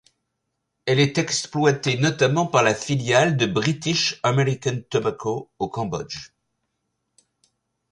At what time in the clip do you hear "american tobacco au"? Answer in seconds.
4.23-5.69